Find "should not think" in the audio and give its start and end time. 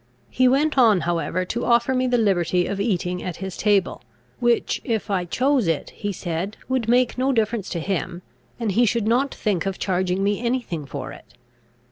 8.87-9.67